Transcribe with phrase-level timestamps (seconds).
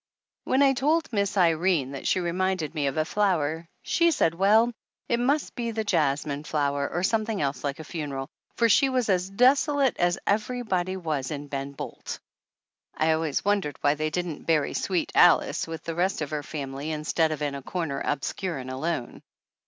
[0.45, 4.73] When I told Miss Irene that she reminded me of a flower, she said well,
[5.07, 9.09] it must be the jasmine flower, or something else like a funeral, for she was
[9.09, 12.19] as desolate as everybody was in Ben Bolt.
[12.97, 16.89] (I always wondered why they didn't bury "Sweet Alice" with the rest of her family
[16.89, 19.21] in stead of in a corner obscure and alone.)